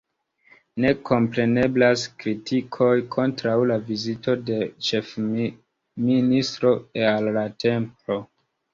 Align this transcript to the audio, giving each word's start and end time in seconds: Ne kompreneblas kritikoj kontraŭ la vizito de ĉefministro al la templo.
Ne 0.85 0.93
kompreneblas 1.09 2.05
kritikoj 2.23 2.89
kontraŭ 3.17 3.55
la 3.73 3.79
vizito 3.91 4.37
de 4.49 4.59
ĉefministro 4.91 6.77
al 7.15 7.35
la 7.41 7.49
templo. 7.69 8.23